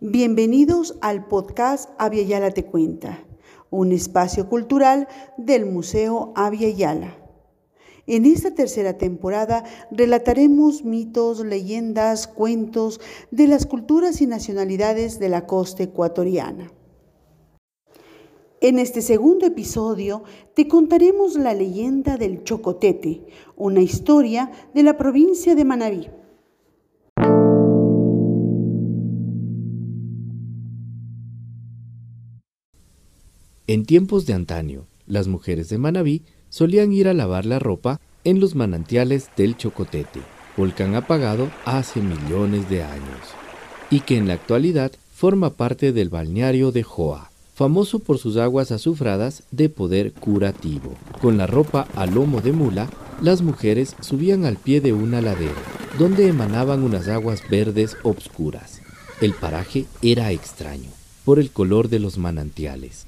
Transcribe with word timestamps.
Bienvenidos 0.00 0.96
al 1.00 1.26
podcast 1.26 1.90
Avia 1.98 2.52
Te 2.52 2.64
Cuenta, 2.64 3.26
un 3.68 3.90
espacio 3.90 4.48
cultural 4.48 5.08
del 5.36 5.66
Museo 5.66 6.32
Avia. 6.36 7.18
En 8.06 8.24
esta 8.24 8.54
tercera 8.54 8.96
temporada 8.96 9.64
relataremos 9.90 10.84
mitos, 10.84 11.44
leyendas, 11.44 12.28
cuentos 12.28 13.00
de 13.32 13.48
las 13.48 13.66
culturas 13.66 14.20
y 14.20 14.28
nacionalidades 14.28 15.18
de 15.18 15.30
la 15.30 15.46
costa 15.46 15.82
ecuatoriana. 15.82 16.70
En 18.60 18.78
este 18.78 19.02
segundo 19.02 19.46
episodio 19.46 20.22
te 20.54 20.68
contaremos 20.68 21.34
la 21.34 21.54
leyenda 21.54 22.16
del 22.16 22.44
Chocotete, 22.44 23.26
una 23.56 23.80
historia 23.80 24.52
de 24.74 24.84
la 24.84 24.96
provincia 24.96 25.56
de 25.56 25.64
Manabí. 25.64 26.08
En 33.70 33.84
tiempos 33.84 34.24
de 34.24 34.32
antaño, 34.32 34.86
las 35.06 35.28
mujeres 35.28 35.68
de 35.68 35.76
Manabí 35.76 36.22
solían 36.48 36.90
ir 36.90 37.06
a 37.06 37.12
lavar 37.12 37.44
la 37.44 37.58
ropa 37.58 38.00
en 38.24 38.40
los 38.40 38.54
manantiales 38.54 39.28
del 39.36 39.58
Chocotete, 39.58 40.20
volcán 40.56 40.94
apagado 40.94 41.50
hace 41.66 42.00
millones 42.00 42.70
de 42.70 42.82
años, 42.82 43.20
y 43.90 44.00
que 44.00 44.16
en 44.16 44.26
la 44.26 44.32
actualidad 44.32 44.92
forma 45.12 45.50
parte 45.50 45.92
del 45.92 46.08
balneario 46.08 46.72
de 46.72 46.82
Joa, 46.82 47.30
famoso 47.54 47.98
por 47.98 48.16
sus 48.16 48.38
aguas 48.38 48.72
azufradas 48.72 49.42
de 49.50 49.68
poder 49.68 50.12
curativo. 50.14 50.94
Con 51.20 51.36
la 51.36 51.46
ropa 51.46 51.88
a 51.94 52.06
lomo 52.06 52.40
de 52.40 52.52
mula, 52.52 52.88
las 53.20 53.42
mujeres 53.42 53.96
subían 54.00 54.46
al 54.46 54.56
pie 54.56 54.80
de 54.80 54.94
una 54.94 55.20
ladera, 55.20 55.60
donde 55.98 56.28
emanaban 56.28 56.82
unas 56.82 57.06
aguas 57.08 57.42
verdes 57.50 57.98
obscuras. 58.02 58.80
El 59.20 59.34
paraje 59.34 59.84
era 60.00 60.32
extraño, 60.32 60.88
por 61.26 61.38
el 61.38 61.50
color 61.50 61.90
de 61.90 61.98
los 61.98 62.16
manantiales 62.16 63.04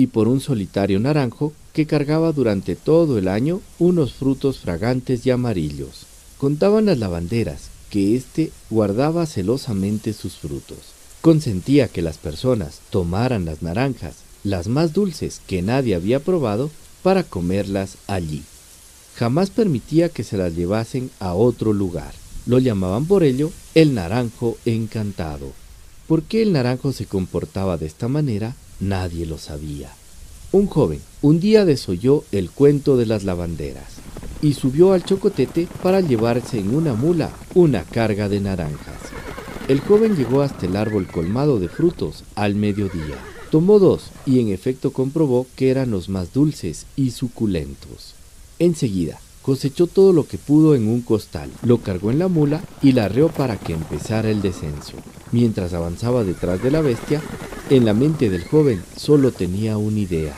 y 0.00 0.06
por 0.06 0.28
un 0.28 0.40
solitario 0.40 0.98
naranjo 0.98 1.52
que 1.74 1.84
cargaba 1.84 2.32
durante 2.32 2.74
todo 2.74 3.18
el 3.18 3.28
año 3.28 3.60
unos 3.78 4.14
frutos 4.14 4.58
fragantes 4.58 5.26
y 5.26 5.30
amarillos. 5.30 6.06
Contaban 6.38 6.86
las 6.86 6.96
lavanderas 6.96 7.68
que 7.90 8.16
éste 8.16 8.50
guardaba 8.70 9.26
celosamente 9.26 10.14
sus 10.14 10.36
frutos. 10.36 10.78
Consentía 11.20 11.88
que 11.88 12.00
las 12.00 12.16
personas 12.16 12.80
tomaran 12.88 13.44
las 13.44 13.60
naranjas, 13.60 14.14
las 14.42 14.68
más 14.68 14.94
dulces 14.94 15.42
que 15.46 15.60
nadie 15.60 15.94
había 15.94 16.20
probado, 16.20 16.70
para 17.02 17.22
comerlas 17.22 17.98
allí. 18.06 18.42
Jamás 19.16 19.50
permitía 19.50 20.08
que 20.08 20.24
se 20.24 20.38
las 20.38 20.56
llevasen 20.56 21.10
a 21.20 21.34
otro 21.34 21.74
lugar. 21.74 22.14
Lo 22.46 22.58
llamaban 22.58 23.04
por 23.04 23.22
ello 23.22 23.50
el 23.74 23.92
naranjo 23.92 24.56
encantado. 24.64 25.52
¿Por 26.06 26.22
qué 26.22 26.40
el 26.40 26.54
naranjo 26.54 26.94
se 26.94 27.04
comportaba 27.04 27.76
de 27.76 27.84
esta 27.84 28.08
manera? 28.08 28.56
Nadie 28.80 29.26
lo 29.26 29.38
sabía. 29.38 29.90
Un 30.52 30.66
joven 30.66 31.00
un 31.22 31.38
día 31.38 31.64
desoyó 31.64 32.24
el 32.32 32.50
cuento 32.50 32.96
de 32.96 33.06
las 33.06 33.24
lavanderas 33.24 34.00
y 34.42 34.54
subió 34.54 34.92
al 34.92 35.04
chocotete 35.04 35.68
para 35.82 36.00
llevarse 36.00 36.58
en 36.58 36.74
una 36.74 36.94
mula 36.94 37.30
una 37.54 37.84
carga 37.84 38.28
de 38.28 38.40
naranjas. 38.40 38.98
El 39.68 39.80
joven 39.80 40.16
llegó 40.16 40.42
hasta 40.42 40.66
el 40.66 40.76
árbol 40.76 41.06
colmado 41.06 41.60
de 41.60 41.68
frutos 41.68 42.24
al 42.34 42.54
mediodía. 42.54 43.18
Tomó 43.50 43.78
dos 43.78 44.10
y 44.26 44.40
en 44.40 44.48
efecto 44.48 44.92
comprobó 44.92 45.46
que 45.56 45.70
eran 45.70 45.90
los 45.90 46.08
más 46.08 46.32
dulces 46.32 46.86
y 46.96 47.10
suculentos. 47.10 48.14
Enseguida 48.58 49.20
cosechó 49.42 49.86
todo 49.86 50.12
lo 50.12 50.26
que 50.26 50.38
pudo 50.38 50.74
en 50.74 50.88
un 50.88 51.02
costal, 51.02 51.50
lo 51.62 51.78
cargó 51.78 52.10
en 52.10 52.18
la 52.18 52.28
mula 52.28 52.62
y 52.82 52.92
la 52.92 53.04
arreó 53.04 53.28
para 53.28 53.58
que 53.58 53.72
empezara 53.72 54.30
el 54.30 54.42
descenso. 54.42 54.94
Mientras 55.32 55.72
avanzaba 55.72 56.24
detrás 56.24 56.62
de 56.62 56.70
la 56.70 56.80
bestia, 56.80 57.22
en 57.70 57.84
la 57.84 57.94
mente 57.94 58.28
del 58.28 58.44
joven 58.44 58.82
solo 58.96 59.30
tenía 59.30 59.78
una 59.78 60.00
idea, 60.00 60.34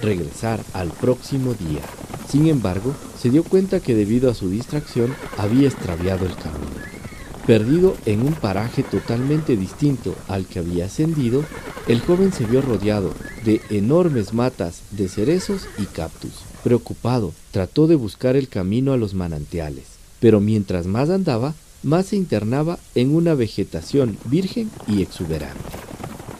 regresar 0.00 0.64
al 0.72 0.90
próximo 0.90 1.54
día. 1.54 1.82
Sin 2.30 2.46
embargo, 2.46 2.94
se 3.20 3.28
dio 3.28 3.42
cuenta 3.42 3.80
que 3.80 3.94
debido 3.94 4.30
a 4.30 4.34
su 4.34 4.48
distracción 4.48 5.12
había 5.36 5.68
extraviado 5.68 6.26
el 6.26 6.34
camino. 6.36 6.86
Perdido 7.44 7.96
en 8.06 8.22
un 8.22 8.34
paraje 8.34 8.84
totalmente 8.84 9.56
distinto 9.56 10.14
al 10.28 10.46
que 10.46 10.60
había 10.60 10.86
ascendido, 10.86 11.44
el 11.88 12.00
joven 12.00 12.32
se 12.32 12.44
vio 12.44 12.62
rodeado 12.62 13.12
de 13.44 13.60
enormes 13.70 14.32
matas 14.32 14.82
de 14.92 15.08
cerezos 15.08 15.68
y 15.78 15.84
cactus. 15.86 16.32
Preocupado, 16.62 17.32
trató 17.50 17.86
de 17.88 17.96
buscar 17.96 18.36
el 18.36 18.48
camino 18.48 18.92
a 18.92 18.96
los 18.96 19.14
manantiales, 19.14 19.84
pero 20.20 20.40
mientras 20.40 20.86
más 20.86 21.10
andaba, 21.10 21.54
más 21.82 22.06
se 22.06 22.16
internaba 22.16 22.78
en 22.94 23.14
una 23.14 23.34
vegetación 23.34 24.16
virgen 24.24 24.70
y 24.88 25.02
exuberante. 25.02 25.85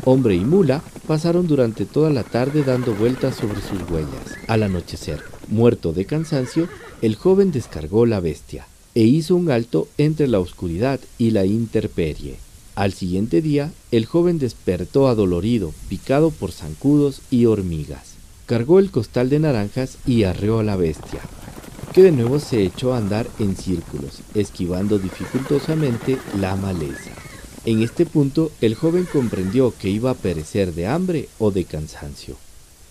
Hombre 0.09 0.37
y 0.37 0.45
mula 0.45 0.85
pasaron 1.09 1.49
durante 1.49 1.85
toda 1.85 2.11
la 2.11 2.23
tarde 2.23 2.63
dando 2.63 2.95
vueltas 2.95 3.35
sobre 3.35 3.61
sus 3.61 3.91
huellas. 3.91 4.37
Al 4.47 4.63
anochecer, 4.63 5.21
muerto 5.49 5.93
de 5.93 6.05
cansancio, 6.05 6.69
el 7.03 7.17
joven 7.17 7.51
descargó 7.51 8.07
la 8.07 8.21
bestia 8.21 8.69
e 8.95 9.03
hizo 9.03 9.35
un 9.35 9.51
alto 9.51 9.89
entre 9.99 10.29
la 10.29 10.39
oscuridad 10.39 11.01
y 11.19 11.33
la 11.33 11.45
intemperie. 11.45 12.37
Al 12.77 12.93
siguiente 12.93 13.43
día, 13.43 13.73
el 13.91 14.07
joven 14.07 14.39
despertó 14.39 15.09
adolorido, 15.09 15.75
picado 15.89 16.31
por 16.31 16.53
zancudos 16.53 17.21
y 17.33 17.47
hormigas. 17.47 18.15
Cargó 18.47 18.79
el 18.79 18.93
costal 18.93 19.29
de 19.29 19.41
naranjas 19.41 19.99
y 20.07 20.23
arreó 20.23 20.61
a 20.61 20.63
la 20.63 20.77
bestia, 20.77 21.19
que 21.93 22.05
de 22.05 22.13
nuevo 22.13 22.39
se 22.39 22.63
echó 22.63 22.95
a 22.95 22.99
andar 22.99 23.27
en 23.41 23.57
círculos, 23.57 24.21
esquivando 24.35 25.01
dificultosamente 25.01 26.17
la 26.39 26.55
maleza. 26.55 27.16
En 27.67 27.83
este 27.83 28.07
punto 28.07 28.53
el 28.61 28.77
joven 28.77 29.09
comprendió 29.13 29.75
que 29.77 29.91
iba 29.91 30.13
a 30.13 30.15
perecer 30.15 30.73
de 30.73 30.87
hambre 30.87 31.29
o 31.41 31.51
de 31.51 31.65
cansancio. 31.65 32.37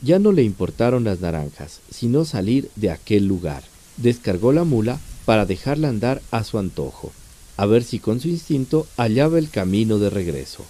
Ya 0.01 0.19
no 0.19 0.33
le 0.33 0.43
importaron 0.43 1.05
las 1.05 1.21
naranjas, 1.21 1.79
sino 1.89 2.25
salir 2.25 2.69
de 2.75 2.91
aquel 2.91 3.25
lugar. 3.25 3.63
Descargó 3.95 4.51
la 4.51 4.65
mula 4.65 4.99
para 5.23 5.45
dejarla 5.45 5.87
andar 5.87 6.21
a 6.29 6.43
su 6.43 6.59
antojo, 6.59 7.13
a 7.55 7.65
ver 7.65 7.85
si 7.85 7.99
con 7.99 8.19
su 8.19 8.27
instinto 8.27 8.85
hallaba 8.97 9.39
el 9.39 9.49
camino 9.49 9.97
de 9.97 10.09
regreso. 10.09 10.65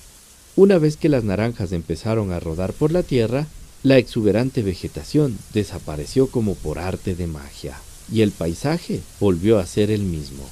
Una 0.55 0.77
vez 0.77 0.97
que 0.97 1.09
las 1.09 1.23
naranjas 1.23 1.71
empezaron 1.71 2.31
a 2.31 2.39
rodar 2.39 2.73
por 2.73 2.91
la 2.91 3.01
tierra, 3.01 3.47
la 3.81 3.97
exuberante 3.97 4.61
vegetación 4.61 5.35
desapareció 5.51 6.27
como 6.27 6.53
por 6.53 6.77
arte 6.77 7.15
de 7.15 7.25
magia, 7.25 7.79
y 8.11 8.21
el 8.21 8.31
paisaje 8.31 9.01
volvió 9.19 9.57
a 9.57 9.65
ser 9.65 9.89
el 9.89 10.03
mismo. 10.03 10.43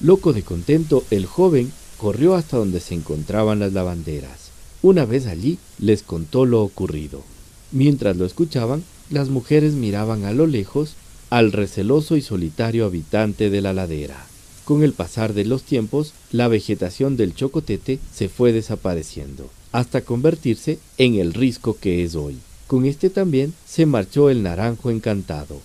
Loco 0.00 0.32
de 0.32 0.42
contento, 0.42 1.04
el 1.10 1.26
joven 1.26 1.72
corrió 2.04 2.34
hasta 2.34 2.58
donde 2.58 2.80
se 2.80 2.94
encontraban 2.94 3.60
las 3.60 3.72
lavanderas. 3.72 4.50
Una 4.82 5.06
vez 5.06 5.26
allí 5.26 5.56
les 5.78 6.02
contó 6.02 6.44
lo 6.44 6.60
ocurrido. 6.60 7.22
Mientras 7.72 8.18
lo 8.18 8.26
escuchaban, 8.26 8.84
las 9.08 9.30
mujeres 9.30 9.72
miraban 9.72 10.24
a 10.24 10.32
lo 10.34 10.46
lejos 10.46 10.96
al 11.30 11.50
receloso 11.50 12.18
y 12.18 12.20
solitario 12.20 12.84
habitante 12.84 13.48
de 13.48 13.62
la 13.62 13.72
ladera. 13.72 14.26
Con 14.66 14.82
el 14.82 14.92
pasar 14.92 15.32
de 15.32 15.46
los 15.46 15.62
tiempos, 15.62 16.12
la 16.30 16.46
vegetación 16.46 17.16
del 17.16 17.34
chocotete 17.34 17.98
se 18.12 18.28
fue 18.28 18.52
desapareciendo, 18.52 19.48
hasta 19.72 20.02
convertirse 20.02 20.80
en 20.98 21.14
el 21.14 21.32
risco 21.32 21.78
que 21.80 22.04
es 22.04 22.16
hoy. 22.16 22.36
Con 22.66 22.84
este 22.84 23.08
también 23.08 23.54
se 23.66 23.86
marchó 23.86 24.28
el 24.28 24.42
naranjo 24.42 24.90
encantado. 24.90 25.62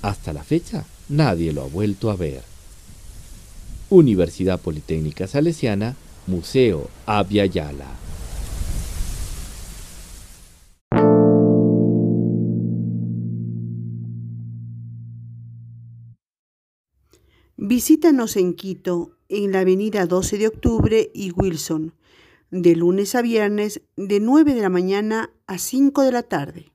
Hasta 0.00 0.32
la 0.32 0.44
fecha, 0.44 0.84
nadie 1.08 1.52
lo 1.52 1.62
ha 1.62 1.66
vuelto 1.66 2.12
a 2.12 2.14
ver. 2.14 2.51
Universidad 3.92 4.58
Politécnica 4.58 5.26
Salesiana, 5.26 5.96
Museo 6.26 6.88
Abya 7.04 7.44
Yala. 7.44 7.88
Visítanos 17.58 18.38
en 18.38 18.54
Quito, 18.54 19.18
en 19.28 19.52
la 19.52 19.60
avenida 19.60 20.06
12 20.06 20.38
de 20.38 20.46
octubre 20.46 21.10
y 21.12 21.32
Wilson, 21.32 21.92
de 22.50 22.74
lunes 22.74 23.14
a 23.14 23.20
viernes 23.20 23.82
de 23.96 24.20
9 24.20 24.54
de 24.54 24.62
la 24.62 24.70
mañana 24.70 25.34
a 25.46 25.58
5 25.58 26.00
de 26.00 26.12
la 26.12 26.22
tarde. 26.22 26.71